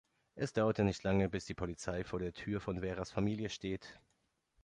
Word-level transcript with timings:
Es 0.33 0.51
dauert 0.51 0.79
nicht 0.79 1.03
lange 1.03 1.29
bis 1.29 1.45
die 1.45 1.53
Polizei 1.53 2.03
vor 2.03 2.17
der 2.17 2.33
Tür 2.33 2.59
von 2.59 2.79
Veras 2.79 3.11
Familie 3.11 3.51
steht. 3.51 3.99